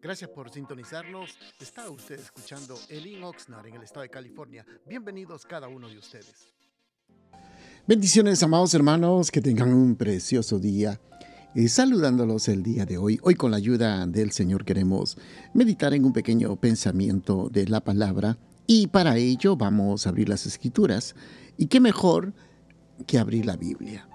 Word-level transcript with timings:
Gracias 0.00 0.30
por 0.30 0.50
sintonizarnos. 0.50 1.36
Está 1.60 1.88
usted 1.90 2.20
escuchando 2.20 2.78
Elin 2.88 3.22
Oxnard 3.24 3.66
en 3.66 3.74
el 3.74 3.82
estado 3.82 4.02
de 4.02 4.10
California. 4.10 4.64
Bienvenidos 4.86 5.46
cada 5.46 5.68
uno 5.68 5.88
de 5.88 5.98
ustedes. 5.98 6.54
Bendiciones, 7.86 8.42
amados 8.42 8.74
hermanos, 8.74 9.30
que 9.30 9.40
tengan 9.40 9.72
un 9.72 9.96
precioso 9.96 10.58
día. 10.58 11.00
Y 11.54 11.68
saludándolos 11.68 12.48
el 12.48 12.62
día 12.62 12.84
de 12.84 12.98
hoy, 12.98 13.20
hoy 13.22 13.34
con 13.34 13.50
la 13.50 13.58
ayuda 13.58 14.06
del 14.06 14.32
Señor 14.32 14.64
queremos 14.64 15.16
meditar 15.52 15.94
en 15.94 16.04
un 16.04 16.12
pequeño 16.12 16.56
pensamiento 16.56 17.48
de 17.50 17.68
la 17.68 17.80
palabra 17.80 18.36
y 18.66 18.88
para 18.88 19.16
ello 19.18 19.56
vamos 19.56 20.06
a 20.06 20.10
abrir 20.10 20.28
las 20.28 20.46
escrituras. 20.46 21.14
Y 21.56 21.66
qué 21.66 21.78
mejor 21.80 22.32
que 23.06 23.18
abrir 23.18 23.46
la 23.46 23.56
Biblia. 23.56 24.08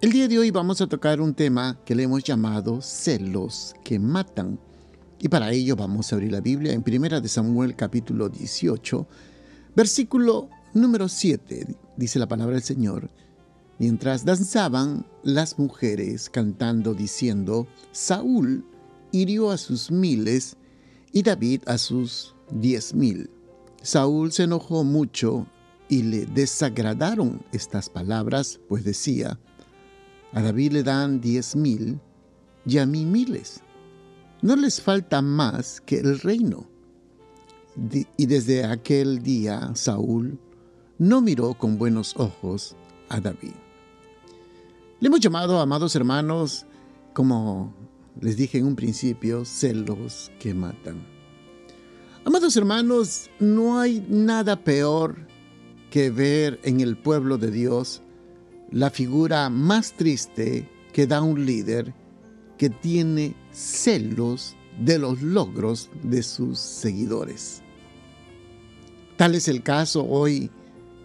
El 0.00 0.12
día 0.12 0.28
de 0.28 0.38
hoy 0.38 0.50
vamos 0.50 0.80
a 0.80 0.86
tocar 0.86 1.20
un 1.20 1.34
tema 1.34 1.78
que 1.84 1.94
le 1.94 2.02
hemos 2.02 2.22
llamado 2.22 2.80
celos 2.82 3.74
que 3.82 3.98
matan. 3.98 4.60
Y 5.24 5.30
para 5.30 5.50
ello 5.52 5.74
vamos 5.74 6.12
a 6.12 6.16
abrir 6.16 6.32
la 6.32 6.42
Biblia 6.42 6.74
en 6.74 6.84
1 6.86 7.22
de 7.22 7.28
Samuel 7.28 7.74
capítulo 7.74 8.28
18, 8.28 9.08
versículo 9.74 10.50
número 10.74 11.08
7. 11.08 11.78
Dice 11.96 12.18
la 12.18 12.28
palabra 12.28 12.56
del 12.56 12.62
Señor. 12.62 13.08
Mientras 13.78 14.26
danzaban 14.26 15.06
las 15.22 15.58
mujeres 15.58 16.28
cantando 16.28 16.92
diciendo, 16.92 17.66
Saúl 17.90 18.66
hirió 19.12 19.50
a 19.50 19.56
sus 19.56 19.90
miles 19.90 20.58
y 21.10 21.22
David 21.22 21.62
a 21.64 21.78
sus 21.78 22.34
diez 22.50 22.92
mil. 22.92 23.30
Saúl 23.80 24.30
se 24.30 24.42
enojó 24.42 24.84
mucho 24.84 25.46
y 25.88 26.02
le 26.02 26.26
desagradaron 26.26 27.42
estas 27.50 27.88
palabras, 27.88 28.60
pues 28.68 28.84
decía, 28.84 29.40
a 30.34 30.42
David 30.42 30.72
le 30.72 30.82
dan 30.82 31.22
diez 31.22 31.56
mil 31.56 31.98
y 32.66 32.76
a 32.76 32.84
mí 32.84 33.06
miles. 33.06 33.63
No 34.44 34.56
les 34.56 34.78
falta 34.78 35.22
más 35.22 35.80
que 35.80 35.96
el 36.00 36.20
reino. 36.20 36.66
Y 38.18 38.26
desde 38.26 38.66
aquel 38.66 39.22
día 39.22 39.70
Saúl 39.74 40.38
no 40.98 41.22
miró 41.22 41.54
con 41.54 41.78
buenos 41.78 42.14
ojos 42.18 42.76
a 43.08 43.20
David. 43.20 43.54
Le 45.00 45.06
hemos 45.08 45.20
llamado, 45.20 45.58
amados 45.60 45.96
hermanos, 45.96 46.66
como 47.14 47.74
les 48.20 48.36
dije 48.36 48.58
en 48.58 48.66
un 48.66 48.76
principio, 48.76 49.46
celos 49.46 50.30
que 50.38 50.52
matan. 50.52 51.02
Amados 52.26 52.54
hermanos, 52.58 53.30
no 53.40 53.80
hay 53.80 54.04
nada 54.10 54.62
peor 54.62 55.26
que 55.88 56.10
ver 56.10 56.60
en 56.64 56.82
el 56.82 56.98
pueblo 56.98 57.38
de 57.38 57.50
Dios 57.50 58.02
la 58.70 58.90
figura 58.90 59.48
más 59.48 59.94
triste 59.94 60.68
que 60.92 61.06
da 61.06 61.22
un 61.22 61.46
líder 61.46 61.94
que 62.58 62.68
tiene 62.68 63.42
celos 63.54 64.56
de 64.78 64.98
los 64.98 65.22
logros 65.22 65.90
de 66.02 66.22
sus 66.22 66.58
seguidores. 66.58 67.62
Tal 69.16 69.34
es 69.34 69.48
el 69.48 69.62
caso 69.62 70.04
hoy 70.04 70.50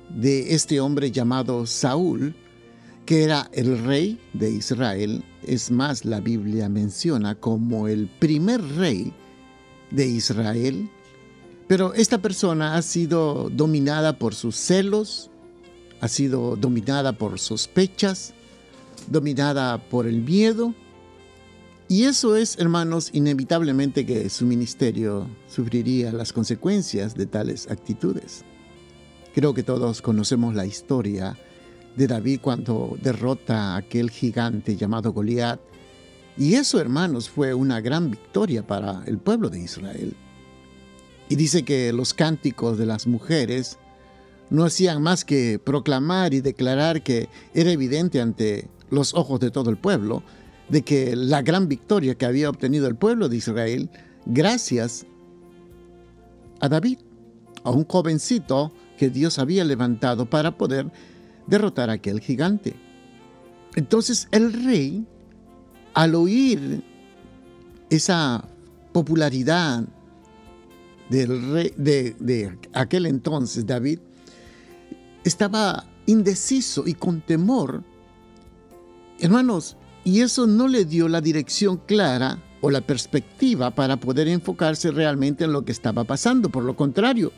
de 0.10 0.56
este 0.56 0.80
hombre 0.80 1.12
llamado 1.12 1.66
Saúl, 1.68 2.36
que 3.06 3.24
era 3.24 3.50
el 3.54 3.84
rey 3.84 4.20
de 4.34 4.52
Israel. 4.52 5.24
Es 5.44 5.70
más, 5.72 6.06
la 6.06 6.20
Biblia 6.20 6.70
menciona 6.70 7.36
como 7.36 7.88
el 7.88 8.08
primer 8.20 8.62
rey 8.76 9.14
de 9.92 10.08
Israel. 10.08 10.90
Pero 11.68 11.94
esta 11.94 12.18
persona 12.18 12.76
ha 12.76 12.82
sido 12.82 13.50
dominada 13.52 14.18
por 14.18 14.34
sus 14.34 14.56
celos, 14.56 15.30
ha 16.02 16.08
sido 16.08 16.56
dominada 16.56 17.14
por 17.14 17.38
sospechas, 17.40 18.34
dominada 19.08 19.78
por 19.90 20.08
el 20.08 20.22
miedo. 20.22 20.74
Y 21.92 22.04
eso 22.04 22.36
es, 22.36 22.60
hermanos, 22.60 23.10
inevitablemente 23.14 24.06
que 24.06 24.30
su 24.30 24.46
ministerio 24.46 25.28
sufriría 25.48 26.12
las 26.12 26.32
consecuencias 26.32 27.16
de 27.16 27.26
tales 27.26 27.68
actitudes. 27.72 28.46
Creo 29.34 29.56
que 29.56 29.64
todos 29.64 30.04
conocemos 30.04 30.54
la 30.54 30.68
historia 30.68 31.36
de 31.96 32.06
David 32.06 32.42
cuando 32.44 32.96
derrota 33.02 33.74
a 33.74 33.78
aquel 33.78 34.12
gigante 34.12 34.76
llamado 34.76 35.12
Goliat. 35.14 35.60
Y 36.38 36.54
eso, 36.54 36.80
hermanos, 36.80 37.28
fue 37.28 37.56
una 37.56 37.82
gran 37.82 38.12
victoria 38.12 38.68
para 38.68 39.02
el 39.08 39.18
pueblo 39.18 39.50
de 39.50 39.62
Israel. 39.62 40.16
Y 41.28 41.38
dice 41.38 41.64
que 41.64 41.92
los 41.92 42.14
cánticos 42.14 42.78
de 42.78 42.86
las 42.86 43.08
mujeres 43.08 43.80
no 44.52 44.64
hacían 44.64 45.02
más 45.02 45.26
que 45.26 45.58
proclamar 45.58 46.36
y 46.36 46.42
declarar 46.42 47.02
que 47.02 47.30
era 47.56 47.72
evidente 47.72 48.22
ante 48.22 48.70
los 48.92 49.16
ojos 49.16 49.40
de 49.40 49.50
todo 49.50 49.72
el 49.72 49.78
pueblo 49.78 50.22
de 50.70 50.84
que 50.84 51.16
la 51.16 51.42
gran 51.42 51.68
victoria 51.68 52.16
que 52.16 52.26
había 52.26 52.50
obtenido 52.50 52.88
el 52.88 52.96
pueblo 52.96 53.28
de 53.28 53.38
Israel 53.38 53.90
gracias 54.26 55.06
a 56.60 56.70
David, 56.70 57.00
a 57.64 57.72
un 57.72 57.86
jovencito 57.86 58.72
que 58.98 59.10
Dios 59.10 59.40
había 59.40 59.64
levantado 59.64 60.30
para 60.30 60.58
poder 60.58 60.92
derrotar 61.48 61.90
a 61.90 61.94
aquel 61.94 62.20
gigante. 62.20 62.76
Entonces 63.76 64.28
el 64.32 64.54
rey, 64.54 65.06
al 65.94 66.16
oír 66.16 66.84
esa 67.90 68.46
popularidad 68.92 69.86
del 71.10 71.52
rey 71.52 71.74
de, 71.76 72.16
de 72.20 72.58
aquel 72.74 73.08
entonces, 73.08 73.66
David, 73.66 74.00
estaba 75.24 75.86
indeciso 76.06 76.88
y 76.88 76.94
con 76.94 77.22
temor. 77.22 77.84
Hermanos, 79.20 79.76
y 80.04 80.22
eso 80.22 80.48
no 80.48 80.68
le 80.68 80.86
dio 80.86 81.08
la 81.08 81.22
dirección 81.22 81.78
clara 81.86 82.40
o 82.62 82.70
la 82.70 82.82
perspectiva 82.82 83.72
para 83.72 83.98
poder 83.98 84.28
enfocarse 84.28 84.92
realmente 84.92 85.44
en 85.44 85.54
lo 85.54 85.64
que 85.64 85.72
estaba 85.72 86.04
pasando. 86.04 86.50
Por 86.50 86.64
lo 86.64 86.76
contrario, 86.76 87.32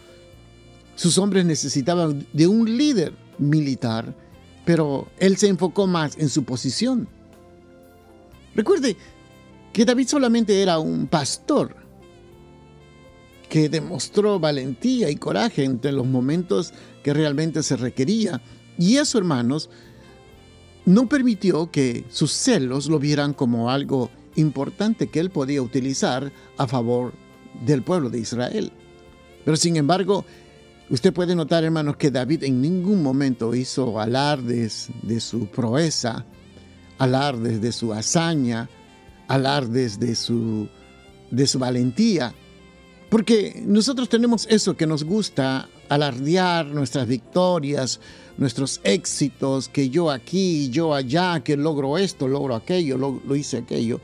sus 0.95 1.17
hombres 1.17 1.45
necesitaban 1.45 2.25
de 2.33 2.47
un 2.47 2.77
líder 2.77 3.13
militar, 3.37 4.15
pero 4.65 5.07
él 5.19 5.37
se 5.37 5.47
enfocó 5.47 5.87
más 5.87 6.17
en 6.17 6.29
su 6.29 6.43
posición. 6.43 7.07
Recuerde 8.55 8.97
que 9.73 9.85
David 9.85 10.07
solamente 10.07 10.61
era 10.61 10.79
un 10.79 11.07
pastor 11.07 11.75
que 13.49 13.69
demostró 13.69 14.39
valentía 14.39 15.09
y 15.09 15.15
coraje 15.15 15.63
entre 15.63 15.91
los 15.91 16.05
momentos 16.05 16.73
que 17.03 17.13
realmente 17.13 17.63
se 17.63 17.75
requería. 17.75 18.41
Y 18.77 18.97
eso, 18.97 19.17
hermanos, 19.17 19.69
no 20.85 21.07
permitió 21.07 21.71
que 21.71 22.05
sus 22.09 22.31
celos 22.31 22.87
lo 22.87 22.99
vieran 22.99 23.33
como 23.33 23.69
algo 23.69 24.09
importante 24.35 25.07
que 25.07 25.19
él 25.19 25.29
podía 25.29 25.61
utilizar 25.61 26.31
a 26.57 26.67
favor 26.67 27.13
del 27.65 27.83
pueblo 27.83 28.09
de 28.09 28.19
Israel. 28.19 28.71
Pero 29.43 29.57
sin 29.57 29.75
embargo, 29.75 30.25
usted 30.89 31.13
puede 31.13 31.35
notar, 31.35 31.63
hermanos, 31.63 31.97
que 31.97 32.11
David 32.11 32.43
en 32.43 32.61
ningún 32.61 33.03
momento 33.03 33.53
hizo 33.55 33.99
alardes 33.99 34.89
de 35.01 35.19
su 35.19 35.47
proeza, 35.47 36.25
alardes 36.97 37.61
de 37.61 37.71
su 37.71 37.93
hazaña, 37.93 38.69
alardes 39.27 39.99
de 39.99 40.15
su, 40.15 40.67
de 41.29 41.47
su 41.47 41.59
valentía. 41.59 42.33
Porque 43.09 43.61
nosotros 43.65 44.07
tenemos 44.07 44.47
eso 44.49 44.77
que 44.77 44.87
nos 44.87 45.03
gusta, 45.03 45.67
alardear 45.91 46.67
nuestras 46.67 47.05
victorias, 47.05 47.99
nuestros 48.37 48.79
éxitos, 48.85 49.67
que 49.67 49.89
yo 49.89 50.09
aquí, 50.09 50.69
yo 50.69 50.93
allá, 50.93 51.41
que 51.43 51.57
logro 51.57 51.97
esto, 51.97 52.29
logro 52.29 52.55
aquello, 52.55 52.97
lo, 52.97 53.35
hice 53.35 53.57
aquello. 53.57 53.99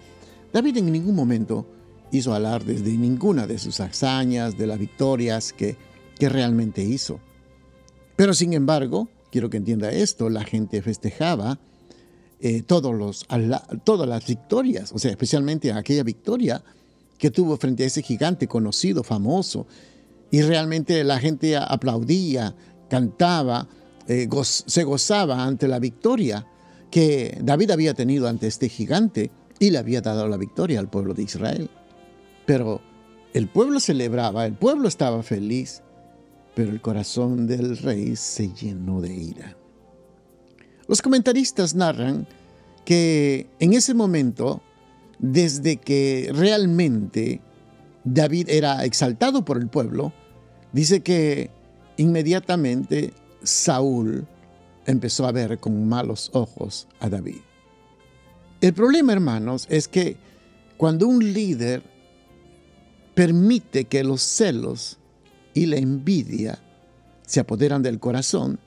David 0.51 0.77
en 0.77 0.91
ningún 0.91 1.15
momento 1.15 1.65
hizo 2.11 2.33
alardes 2.33 2.83
de 2.83 2.91
ninguna 2.91 3.47
de 3.47 3.57
sus 3.57 3.79
hazañas, 3.79 4.57
de 4.57 4.67
las 4.67 4.79
victorias 4.79 5.53
que, 5.53 5.77
que 6.19 6.27
realmente 6.27 6.83
hizo. 6.83 7.21
Pero 8.17 8.33
sin 8.33 8.51
embargo, 8.51 9.07
quiero 9.31 9.49
que 9.49 9.55
entienda 9.55 9.89
esto, 9.89 10.29
la 10.29 10.43
gente 10.43 10.81
festejaba 10.81 11.57
eh, 12.41 12.63
todos 12.63 12.93
los, 12.93 13.25
todas 13.85 14.09
las 14.09 14.27
victorias, 14.27 14.91
o 14.91 14.99
sea, 14.99 15.11
especialmente 15.11 15.71
aquella 15.71 16.03
victoria 16.03 16.61
que 17.17 17.31
tuvo 17.31 17.55
frente 17.55 17.83
a 17.83 17.87
ese 17.87 18.01
gigante 18.01 18.45
conocido, 18.45 19.03
famoso. 19.03 19.67
Y 20.31 20.41
realmente 20.41 21.03
la 21.03 21.19
gente 21.19 21.55
aplaudía, 21.57 22.55
cantaba, 22.89 23.67
eh, 24.07 24.27
se 24.43 24.83
gozaba 24.83 25.43
ante 25.43 25.67
la 25.67 25.79
victoria 25.79 26.45
que 26.91 27.37
David 27.41 27.71
había 27.71 27.93
tenido 27.93 28.27
ante 28.27 28.47
este 28.47 28.69
gigante 28.69 29.31
y 29.59 29.71
le 29.71 29.77
había 29.77 30.01
dado 30.01 30.27
la 30.27 30.37
victoria 30.37 30.79
al 30.79 30.89
pueblo 30.89 31.13
de 31.13 31.23
Israel. 31.23 31.69
Pero 32.45 32.81
el 33.33 33.47
pueblo 33.47 33.79
celebraba, 33.79 34.45
el 34.45 34.53
pueblo 34.53 34.87
estaba 34.87 35.23
feliz, 35.23 35.81
pero 36.55 36.71
el 36.71 36.81
corazón 36.81 37.47
del 37.47 37.77
rey 37.77 38.15
se 38.15 38.53
llenó 38.53 39.01
de 39.01 39.13
ira. 39.13 39.57
Los 40.87 41.01
comentaristas 41.01 41.75
narran 41.75 42.27
que 42.85 43.49
en 43.59 43.73
ese 43.73 43.93
momento 43.93 44.61
desde 45.19 45.77
que 45.77 46.31
realmente 46.33 47.41
David 48.09 48.47
era 48.49 48.85
exaltado 48.85 49.43
por 49.43 49.57
el 49.57 49.67
pueblo, 49.67 50.13
dice 50.71 51.01
que 51.01 51.51
inmediatamente 51.97 53.13
Saúl 53.43 54.25
empezó 54.85 55.27
a 55.27 55.33
ver 55.33 55.59
con 55.59 55.87
malos 55.89 56.29
ojos 56.33 56.87
a 57.01 57.09
David. 57.09 57.41
El 58.61 58.73
problema, 58.73 59.11
hermanos, 59.11 59.67
es 59.69 59.89
que 59.89 60.15
cuando 60.77 61.05
un 61.05 61.33
líder 61.33 61.83
permite 63.13 63.85
que 63.85 64.05
los 64.05 64.21
celos 64.21 64.99
y 65.53 65.65
la 65.65 65.75
envidia 65.75 66.59
se 67.25 67.41
apoderan 67.41 67.83
del 67.83 67.99
corazón, 67.99 68.59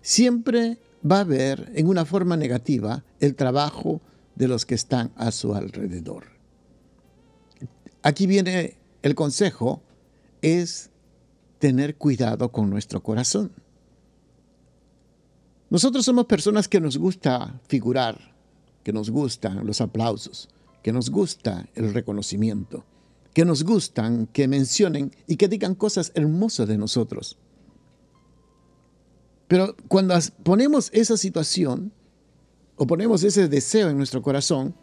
siempre 0.00 0.78
va 1.08 1.20
a 1.20 1.24
ver 1.24 1.70
en 1.76 1.86
una 1.86 2.04
forma 2.04 2.36
negativa 2.36 3.04
el 3.20 3.36
trabajo 3.36 4.00
de 4.34 4.48
los 4.48 4.66
que 4.66 4.74
están 4.74 5.12
a 5.14 5.30
su 5.30 5.54
alrededor. 5.54 6.31
Aquí 8.02 8.26
viene 8.26 8.76
el 9.02 9.14
consejo, 9.14 9.82
es 10.40 10.90
tener 11.58 11.96
cuidado 11.96 12.50
con 12.50 12.68
nuestro 12.68 13.02
corazón. 13.02 13.52
Nosotros 15.70 16.04
somos 16.04 16.26
personas 16.26 16.68
que 16.68 16.80
nos 16.80 16.98
gusta 16.98 17.60
figurar, 17.68 18.34
que 18.82 18.92
nos 18.92 19.08
gustan 19.08 19.64
los 19.66 19.80
aplausos, 19.80 20.48
que 20.82 20.92
nos 20.92 21.08
gusta 21.08 21.66
el 21.74 21.94
reconocimiento, 21.94 22.84
que 23.32 23.44
nos 23.44 23.62
gustan 23.62 24.26
que 24.26 24.48
mencionen 24.48 25.12
y 25.26 25.36
que 25.36 25.48
digan 25.48 25.74
cosas 25.74 26.12
hermosas 26.14 26.68
de 26.68 26.76
nosotros. 26.76 27.38
Pero 29.48 29.76
cuando 29.88 30.14
ponemos 30.42 30.90
esa 30.92 31.16
situación 31.16 31.92
o 32.76 32.86
ponemos 32.86 33.22
ese 33.22 33.48
deseo 33.48 33.90
en 33.90 33.96
nuestro 33.96 34.22
corazón, 34.22 34.74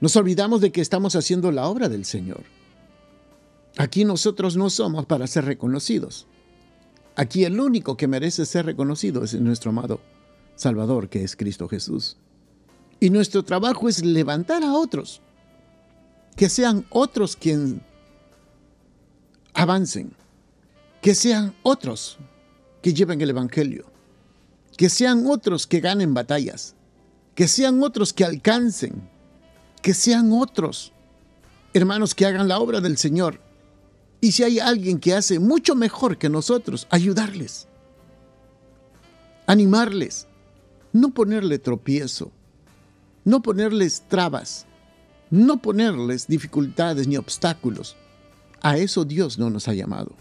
nos 0.00 0.16
olvidamos 0.16 0.60
de 0.60 0.70
que 0.70 0.80
estamos 0.80 1.16
haciendo 1.16 1.50
la 1.50 1.66
obra 1.66 1.88
del 1.88 2.04
Señor. 2.04 2.42
Aquí 3.76 4.04
nosotros 4.04 4.56
no 4.56 4.70
somos 4.70 5.06
para 5.06 5.26
ser 5.26 5.44
reconocidos. 5.44 6.26
Aquí 7.16 7.44
el 7.44 7.58
único 7.58 7.96
que 7.96 8.06
merece 8.06 8.46
ser 8.46 8.66
reconocido 8.66 9.24
es 9.24 9.34
nuestro 9.34 9.70
amado 9.70 10.00
Salvador, 10.54 11.08
que 11.08 11.24
es 11.24 11.36
Cristo 11.36 11.68
Jesús. 11.68 12.16
Y 13.00 13.10
nuestro 13.10 13.44
trabajo 13.44 13.88
es 13.88 14.04
levantar 14.04 14.62
a 14.64 14.72
otros, 14.74 15.20
que 16.36 16.48
sean 16.48 16.84
otros 16.90 17.36
quien 17.36 17.80
avancen, 19.54 20.12
que 21.00 21.14
sean 21.14 21.54
otros 21.62 22.18
que 22.82 22.94
lleven 22.94 23.20
el 23.20 23.30
Evangelio, 23.30 23.86
que 24.76 24.88
sean 24.88 25.26
otros 25.26 25.66
que 25.66 25.80
ganen 25.80 26.14
batallas, 26.14 26.74
que 27.34 27.48
sean 27.48 27.82
otros 27.82 28.12
que 28.12 28.24
alcancen, 28.24 29.08
que 29.80 29.94
sean 29.94 30.32
otros, 30.32 30.92
hermanos, 31.72 32.14
que 32.14 32.26
hagan 32.26 32.48
la 32.48 32.58
obra 32.58 32.80
del 32.80 32.96
Señor. 32.96 33.40
Y 34.20 34.32
si 34.32 34.42
hay 34.42 34.58
alguien 34.58 34.98
que 34.98 35.14
hace 35.14 35.38
mucho 35.38 35.74
mejor 35.74 36.18
que 36.18 36.28
nosotros, 36.28 36.86
ayudarles, 36.90 37.68
animarles, 39.46 40.26
no 40.92 41.14
ponerle 41.14 41.58
tropiezo, 41.58 42.32
no 43.24 43.42
ponerles 43.42 44.02
trabas, 44.08 44.66
no 45.30 45.60
ponerles 45.60 46.26
dificultades 46.26 47.06
ni 47.06 47.16
obstáculos. 47.16 47.96
A 48.60 48.78
eso 48.78 49.04
Dios 49.04 49.38
no 49.38 49.50
nos 49.50 49.68
ha 49.68 49.74
llamado. 49.74 50.16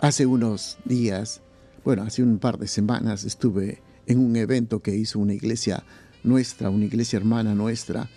Hace 0.00 0.26
unos 0.26 0.78
días, 0.84 1.40
bueno, 1.84 2.02
hace 2.02 2.22
un 2.22 2.38
par 2.38 2.58
de 2.58 2.66
semanas 2.66 3.24
estuve 3.24 3.82
en 4.06 4.18
un 4.18 4.36
evento 4.36 4.80
que 4.80 4.96
hizo 4.96 5.18
una 5.18 5.34
iglesia 5.34 5.84
nuestra, 6.22 6.70
una 6.70 6.86
iglesia 6.86 7.18
hermana 7.18 7.54
nuestra, 7.54 8.08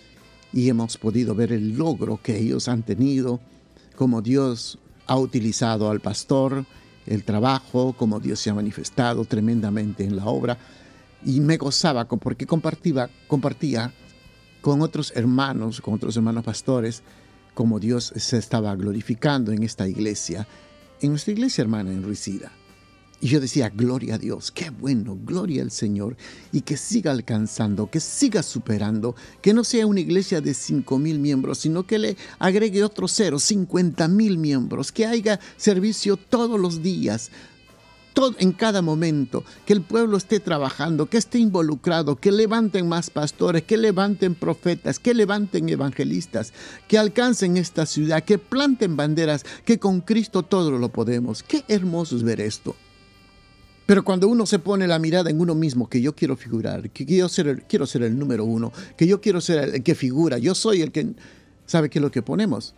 y 0.53 0.69
hemos 0.69 0.97
podido 0.97 1.35
ver 1.35 1.51
el 1.51 1.77
logro 1.77 2.19
que 2.21 2.37
ellos 2.37 2.67
han 2.67 2.83
tenido, 2.83 3.39
cómo 3.95 4.21
Dios 4.21 4.79
ha 5.07 5.17
utilizado 5.17 5.89
al 5.89 5.99
pastor, 5.99 6.65
el 7.05 7.23
trabajo, 7.23 7.93
cómo 7.97 8.19
Dios 8.19 8.39
se 8.39 8.49
ha 8.49 8.53
manifestado 8.53 9.25
tremendamente 9.25 10.03
en 10.03 10.15
la 10.15 10.25
obra 10.25 10.57
y 11.25 11.39
me 11.39 11.57
gozaba 11.57 12.07
porque 12.07 12.45
compartía, 12.45 13.09
compartía 13.27 13.93
con 14.61 14.81
otros 14.81 15.13
hermanos, 15.15 15.81
con 15.81 15.95
otros 15.95 16.15
hermanos 16.15 16.43
pastores, 16.43 17.03
como 17.53 17.79
Dios 17.79 18.13
se 18.15 18.37
estaba 18.37 18.75
glorificando 18.75 19.51
en 19.51 19.63
esta 19.63 19.87
iglesia, 19.87 20.47
en 21.01 21.09
nuestra 21.09 21.33
iglesia 21.33 21.63
hermana 21.63 21.91
en 21.91 22.03
Ruicida. 22.03 22.51
Y 23.23 23.27
yo 23.27 23.39
decía, 23.39 23.69
gloria 23.69 24.15
a 24.15 24.17
Dios, 24.17 24.51
qué 24.51 24.71
bueno, 24.71 25.15
gloria 25.23 25.61
al 25.61 25.69
Señor, 25.69 26.17
y 26.51 26.61
que 26.61 26.75
siga 26.75 27.11
alcanzando, 27.11 27.87
que 27.87 27.99
siga 27.99 28.41
superando, 28.41 29.15
que 29.43 29.53
no 29.53 29.63
sea 29.63 29.85
una 29.85 29.99
iglesia 29.99 30.41
de 30.41 30.55
5 30.55 30.97
mil 30.97 31.19
miembros, 31.19 31.59
sino 31.59 31.85
que 31.85 31.99
le 31.99 32.17
agregue 32.39 32.83
otro 32.83 33.07
cero, 33.07 33.37
50 33.37 34.07
mil 34.07 34.39
miembros, 34.39 34.91
que 34.91 35.05
haya 35.05 35.39
servicio 35.55 36.17
todos 36.17 36.59
los 36.59 36.81
días, 36.81 37.29
en 38.39 38.51
cada 38.51 38.81
momento, 38.81 39.45
que 39.65 39.73
el 39.73 39.81
pueblo 39.81 40.17
esté 40.17 40.39
trabajando, 40.39 41.05
que 41.05 41.17
esté 41.17 41.37
involucrado, 41.37 42.15
que 42.17 42.31
levanten 42.31 42.89
más 42.89 43.09
pastores, 43.09 43.63
que 43.63 43.77
levanten 43.77 44.35
profetas, 44.35 44.99
que 44.99 45.13
levanten 45.13 45.69
evangelistas, 45.69 46.53
que 46.87 46.97
alcancen 46.97 47.55
esta 47.55 47.85
ciudad, 47.85 48.23
que 48.23 48.37
planten 48.37 48.97
banderas, 48.97 49.45
que 49.63 49.79
con 49.79 50.01
Cristo 50.01 50.43
todo 50.43 50.71
lo 50.71 50.89
podemos. 50.89 51.43
Qué 51.43 51.63
hermoso 51.67 52.17
es 52.17 52.23
ver 52.23 52.41
esto. 52.41 52.75
Pero 53.91 54.05
cuando 54.05 54.29
uno 54.29 54.45
se 54.45 54.57
pone 54.57 54.87
la 54.87 54.99
mirada 54.99 55.29
en 55.29 55.41
uno 55.41 55.53
mismo, 55.53 55.89
que 55.89 56.01
yo 56.01 56.15
quiero 56.15 56.37
figurar, 56.37 56.91
que 56.91 57.05
quiero 57.05 57.27
ser 57.27 57.49
el, 57.49 57.63
quiero 57.63 57.85
ser 57.85 58.03
el 58.03 58.17
número 58.17 58.45
uno, 58.45 58.71
que 58.95 59.05
yo 59.05 59.19
quiero 59.19 59.41
ser 59.41 59.75
el 59.75 59.83
que 59.83 59.95
figura, 59.95 60.37
yo 60.37 60.55
soy 60.55 60.81
el 60.81 60.93
que... 60.93 61.13
¿Sabe 61.65 61.89
qué 61.89 61.99
es 61.99 62.01
lo 62.01 62.09
que 62.09 62.21
ponemos? 62.21 62.73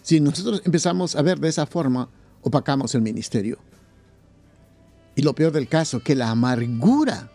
Si 0.00 0.18
nosotros 0.18 0.62
empezamos 0.64 1.14
a 1.14 1.20
ver 1.20 1.38
de 1.40 1.50
esa 1.50 1.66
forma, 1.66 2.08
opacamos 2.40 2.94
el 2.94 3.02
ministerio. 3.02 3.58
Y 5.14 5.20
lo 5.20 5.34
peor 5.34 5.52
del 5.52 5.68
caso, 5.68 6.00
que 6.00 6.14
la 6.14 6.30
amargura 6.30 7.30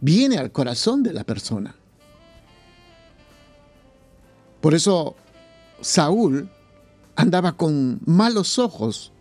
viene 0.00 0.38
al 0.38 0.52
corazón 0.52 1.02
de 1.02 1.12
la 1.12 1.24
persona. 1.24 1.74
Por 4.62 4.72
eso 4.72 5.16
Saúl 5.82 6.48
andaba 7.14 7.58
con 7.58 8.00
malos 8.06 8.58
ojos 8.58 9.12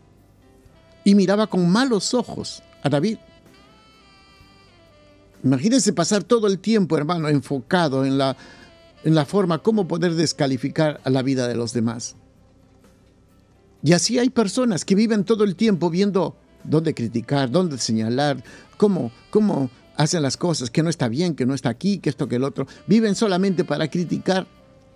y 1.03 1.13
miraba 1.13 1.47
con 1.47 1.69
malos 1.69 2.13
ojos 2.13 2.63
a 2.83 2.89
David. 2.89 3.17
Imagínense 5.43 5.93
pasar 5.93 6.23
todo 6.23 6.47
el 6.47 6.59
tiempo, 6.59 6.97
hermano, 6.97 7.29
enfocado 7.29 8.05
en 8.05 8.17
la, 8.17 8.35
en 9.03 9.15
la 9.15 9.25
forma 9.25 9.59
cómo 9.59 9.87
poder 9.87 10.15
descalificar 10.15 10.99
a 11.03 11.09
la 11.09 11.21
vida 11.21 11.47
de 11.47 11.55
los 11.55 11.73
demás. 11.73 12.15
Y 13.81 13.93
así 13.93 14.19
hay 14.19 14.29
personas 14.29 14.83
que 14.83 14.95
viven 14.95 15.23
todo 15.23 15.45
el 15.45 15.55
tiempo 15.55 15.89
viendo 15.89 16.35
dónde 16.63 16.93
criticar, 16.93 17.49
dónde 17.49 17.77
señalar, 17.77 18.43
cómo, 18.77 19.11
cómo 19.29 19.69
hacen 19.95 20.21
las 20.21 20.35
cosas, 20.35 20.69
que 20.69 20.83
no 20.83 20.89
está 20.89 21.07
bien, 21.07 21.35
que 21.35 21.45
no 21.45 21.53
está 21.53 21.69
aquí, 21.69 21.99
que 21.99 22.09
esto, 22.09 22.27
que 22.27 22.35
el 22.35 22.43
otro. 22.43 22.67
Viven 22.87 23.15
solamente 23.15 23.63
para 23.63 23.89
criticar 23.89 24.47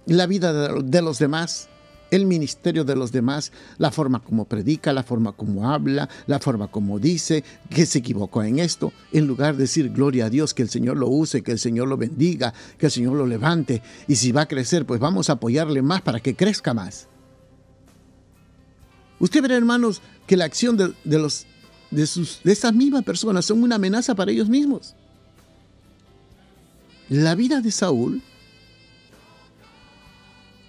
la 0.05 0.27
vida 0.27 0.81
de 0.81 1.01
los 1.01 1.19
demás, 1.19 1.69
el 2.15 2.25
ministerio 2.27 2.83
de 2.83 2.95
los 2.95 3.11
demás, 3.11 3.51
la 3.79 3.89
forma 3.91 4.19
como 4.19 4.45
predica, 4.45 4.93
la 4.93 5.03
forma 5.03 5.31
como 5.31 5.69
habla, 5.71 6.07
la 6.27 6.39
forma 6.39 6.67
como 6.67 6.99
dice, 6.99 7.43
que 7.69 7.85
se 7.85 7.99
equivocó 7.99 8.43
en 8.43 8.59
esto, 8.59 8.93
en 9.11 9.25
lugar 9.25 9.55
de 9.55 9.63
decir 9.63 9.89
gloria 9.89 10.25
a 10.25 10.29
Dios, 10.29 10.53
que 10.53 10.61
el 10.61 10.69
Señor 10.69 10.97
lo 10.97 11.07
use, 11.07 11.41
que 11.41 11.51
el 11.51 11.59
Señor 11.59 11.87
lo 11.87 11.97
bendiga, 11.97 12.53
que 12.77 12.85
el 12.85 12.91
Señor 12.91 13.13
lo 13.15 13.25
levante, 13.25 13.81
y 14.07 14.15
si 14.15 14.31
va 14.31 14.41
a 14.41 14.47
crecer, 14.47 14.85
pues 14.85 14.99
vamos 14.99 15.29
a 15.29 15.33
apoyarle 15.33 15.81
más 15.81 16.01
para 16.01 16.19
que 16.19 16.35
crezca 16.35 16.73
más. 16.73 17.07
Usted 19.19 19.41
verá, 19.41 19.55
hermanos, 19.55 20.01
que 20.27 20.37
la 20.37 20.45
acción 20.45 20.77
de, 20.77 20.93
los 21.17 21.47
de, 21.89 22.05
sus, 22.05 22.41
de 22.43 22.51
esas 22.51 22.73
mismas 22.73 23.03
personas 23.03 23.45
son 23.45 23.63
una 23.63 23.75
amenaza 23.75 24.13
para 24.13 24.31
ellos 24.31 24.49
mismos. 24.49 24.95
La 27.09 27.33
vida 27.33 27.61
de 27.61 27.71
Saúl 27.71 28.21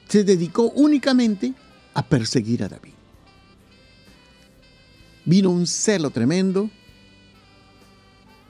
se 0.08 0.24
dedicó 0.24 0.70
únicamente 0.70 1.54
a 1.94 2.04
perseguir 2.04 2.62
a 2.62 2.68
David. 2.68 2.92
Vino 5.24 5.50
un 5.50 5.66
celo 5.66 6.10
tremendo, 6.10 6.70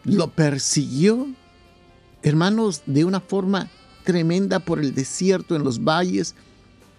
lo 0.04 0.28
persiguió, 0.30 1.28
hermanos, 2.22 2.82
de 2.86 3.04
una 3.04 3.20
forma 3.20 3.70
tremenda 4.02 4.58
por 4.58 4.80
el 4.80 4.94
desierto, 4.94 5.56
en 5.56 5.64
los 5.64 5.82
valles, 5.82 6.34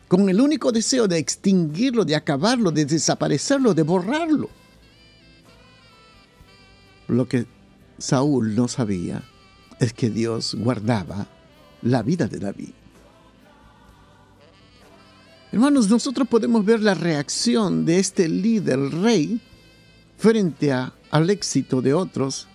con 0.08 0.30
el 0.30 0.40
único 0.40 0.72
deseo 0.72 1.08
de 1.08 1.18
extinguirlo, 1.18 2.06
de 2.06 2.16
acabarlo, 2.16 2.72
de 2.72 2.86
desaparecerlo, 2.86 3.74
de 3.74 3.84
borrarlo. 3.84 4.50
Lo 7.08 7.28
que 7.28 7.46
Saúl 7.98 8.56
no 8.56 8.68
sabía 8.68 9.24
es 9.80 9.94
que 9.94 10.10
Dios 10.10 10.56
guardaba 10.56 11.28
la 11.82 12.02
vida 12.02 12.28
de 12.28 12.40
David. 12.40 12.72
Hermanos, 15.56 15.90
nosotros 15.90 16.28
podemos 16.28 16.66
ver 16.66 16.82
la 16.82 16.96
reacción 16.96 17.86
de 17.86 17.98
este 18.00 18.28
líder 18.28 18.78
rey 18.78 19.40
frente 20.18 20.74
al 20.74 21.30
éxito 21.30 21.82
de 21.82 21.94
otros 21.94 22.50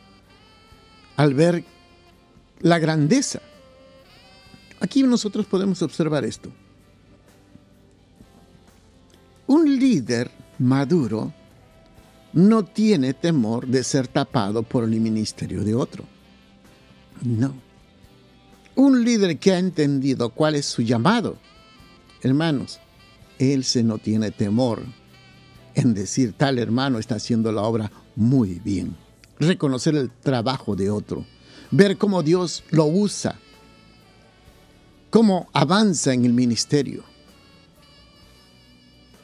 al 1.17 1.33
ver 1.33 1.65
la 2.61 2.79
grandeza. 2.79 3.41
Aquí 4.81 5.03
nosotros 5.03 5.47
podemos 5.47 5.81
observar 5.81 6.27
esto. 6.27 6.51
Un 9.47 9.79
líder 9.79 10.31
maduro 10.59 11.33
no 12.35 12.67
tiene 12.67 13.15
temor 13.15 13.67
de 13.67 13.83
ser 13.83 14.09
tapado 14.09 14.63
por 14.63 14.85
el 14.85 14.91
ministerio 14.91 15.65
de 15.65 15.75
otro. 15.75 16.05
No. 17.23 17.55
Un 18.75 19.03
líder 19.03 19.39
que 19.39 19.53
ha 19.53 19.59
entendido 19.59 20.29
cuál 20.29 20.55
es 20.55 20.67
su 20.67 20.83
llamado, 20.83 21.39
hermanos, 22.21 22.79
Él 23.41 23.65
se 23.65 23.83
no 23.83 23.97
tiene 23.97 24.31
temor 24.31 24.83
en 25.75 25.95
decir 25.95 26.35
tal 26.35 26.59
hermano 26.59 26.99
está 26.99 27.15
haciendo 27.15 27.51
la 27.51 27.63
obra 27.63 27.91
muy 28.15 28.61
bien. 28.63 28.95
Reconocer 29.39 29.97
el 29.97 30.11
trabajo 30.11 30.77
de 30.77 30.91
otro, 30.91 31.25
ver 31.71 31.97
cómo 31.97 32.23
Dios 32.23 32.63
lo 32.71 32.85
usa, 32.85 33.39
cómo 35.09 35.49
avanza 35.55 36.13
en 36.13 36.27
el 36.27 36.35
ministerio. 36.35 37.03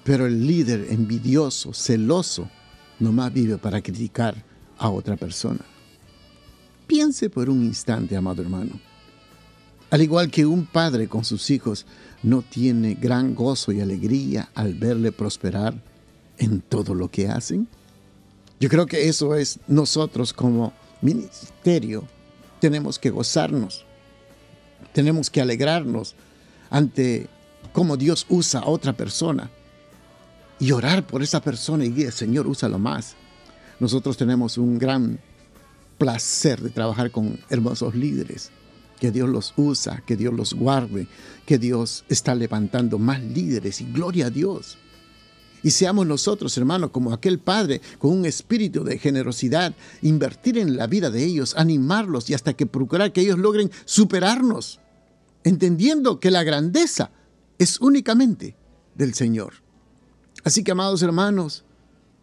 Pero 0.03 0.25
el 0.25 0.47
líder 0.47 0.87
envidioso, 0.89 1.75
celoso, 1.75 2.49
nomás 2.99 3.31
vive 3.35 3.59
para 3.59 3.83
criticar 3.83 4.43
a 4.79 4.89
otra 4.89 5.17
persona. 5.17 5.61
Piense 6.87 7.29
por 7.29 7.51
un 7.51 7.63
instante, 7.63 8.17
amado 8.17 8.41
hermano. 8.41 8.81
Al 9.90 10.02
igual 10.02 10.31
que 10.31 10.47
un 10.47 10.66
padre 10.66 11.09
con 11.09 11.25
sus 11.25 11.50
hijos 11.50 11.87
no 12.23 12.43
tiene 12.43 12.95
gran 12.95 13.35
gozo 13.35 13.71
y 13.73 13.81
alegría 13.81 14.50
al 14.55 14.75
verle 14.75 15.12
prosperar 15.12 15.81
en 16.38 16.61
todo 16.61 16.95
lo 16.95 17.09
que 17.09 17.28
hacen. 17.28 17.69
Yo 18.59 18.69
creo 18.69 18.87
que 18.87 19.09
eso 19.09 19.35
es 19.35 19.61
nosotros 19.69 20.33
como 20.33 20.73
ministerio. 21.02 22.05
Tenemos 22.61 22.99
que 22.99 23.11
gozarnos. 23.11 23.85
Tenemos 24.93 25.31
que 25.31 25.40
alegrarnos 25.40 26.14
ante 26.71 27.28
cómo 27.73 27.97
Dios 27.97 28.26
usa 28.28 28.61
a 28.61 28.69
otra 28.69 28.95
persona 28.95 29.50
y 30.59 30.73
orar 30.73 31.07
por 31.07 31.23
esa 31.23 31.40
persona 31.40 31.85
y 31.85 31.90
decir, 31.90 32.12
Señor, 32.12 32.47
úsalo 32.47 32.78
más. 32.78 33.14
Nosotros 33.78 34.16
tenemos 34.16 34.57
un 34.59 34.78
gran 34.78 35.21
placer 35.99 36.61
de 36.61 36.71
trabajar 36.71 37.11
con 37.11 37.38
hermosos 37.50 37.95
líderes. 37.95 38.50
Que 39.00 39.11
Dios 39.11 39.29
los 39.29 39.53
usa, 39.57 40.03
que 40.07 40.17
Dios 40.17 40.33
los 40.33 40.55
guarde, 40.55 41.07
que 41.45 41.59
Dios 41.59 42.05
está 42.09 42.35
levantando 42.35 42.99
más 42.99 43.23
líderes 43.23 43.81
y 43.81 43.85
gloria 43.93 44.26
a 44.26 44.31
Dios. 44.31 44.79
Y 45.62 45.71
seamos 45.73 46.07
nosotros, 46.07 46.57
hermanos, 46.57 46.91
como 46.91 47.12
aquel 47.12 47.38
Padre, 47.38 47.81
con 47.99 48.12
un 48.12 48.25
espíritu 48.25 48.85
de 48.85 48.99
generosidad, 48.99 49.75
invertir 50.00 50.59
en 50.59 50.76
la 50.76 50.87
vida 50.87 51.11
de 51.11 51.25
ellos, 51.25 51.57
animarlos 51.57 52.31
y 52.31 52.35
hasta 52.35 52.55
que 52.55 52.67
procurar 52.67 53.12
que 53.12 53.23
ellos 53.23 53.38
logren 53.38 53.71
superarnos, 53.85 54.81
entendiendo 55.45 56.21
que 56.21 56.31
la 56.31 56.45
grandeza 56.45 57.11
es 57.59 57.81
únicamente 57.81 58.55
del 58.95 59.15
Señor. 59.15 59.55
Así 60.45 60.62
que, 60.62 60.71
amados 60.71 61.03
hermanos, 61.03 61.65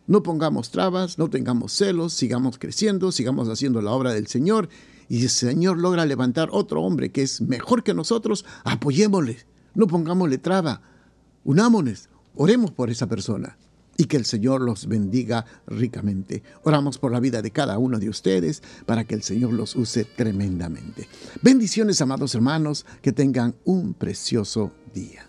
no 0.07 0.24
pongamos 0.24 0.72
trabas, 0.72 1.17
no 1.17 1.29
tengamos 1.29 1.74
celos, 1.74 2.13
sigamos 2.13 2.57
creciendo, 2.57 3.12
sigamos 3.12 3.50
haciendo 3.50 3.81
la 3.81 3.91
obra 3.91 4.13
del 4.13 4.27
Señor. 4.27 4.69
Y 5.10 5.19
si 5.19 5.24
el 5.24 5.29
Señor 5.29 5.77
logra 5.77 6.05
levantar 6.05 6.50
otro 6.51 6.81
hombre 6.81 7.12
que 7.12 7.22
es 7.24 7.41
mejor 7.41 7.83
que 7.83 7.93
nosotros, 7.93 8.45
apoyémosle, 8.63 9.38
no 9.75 9.88
pongámosle 9.88 10.38
traba, 10.38 10.81
unámonos, 11.43 12.10
oremos 12.36 12.72
por 12.72 12.89
esa 12.89 13.07
persona 13.07 13.57
y 13.98 14.05
que 14.05 14.17
el 14.17 14.25
Señor 14.25 14.62
los 14.62 14.88
bendiga 14.88 15.45
ricamente. 15.67 16.43
Oramos 16.63 16.98
por 16.98 17.12
la 17.12 17.19
vida 17.19 17.41
de 17.41 17.51
cada 17.51 17.77
uno 17.77 18.00
de 18.00 18.10
ustedes 18.10 18.63
para 18.86 19.03
que 19.03 19.15
el 19.15 19.24
Señor 19.24 19.53
los 19.53 19.75
use 19.75 20.05
tremendamente. 20.05 21.07
Bendiciones, 21.41 22.01
amados 22.01 22.33
hermanos, 22.36 22.86
que 23.01 23.12
tengan 23.12 23.55
un 23.65 23.93
precioso 23.93 24.72
día. 24.93 25.27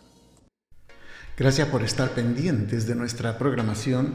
Gracias 1.37 1.69
por 1.69 1.83
estar 1.83 2.15
pendientes 2.15 2.87
de 2.87 2.95
nuestra 2.95 3.39
programación 3.39 4.15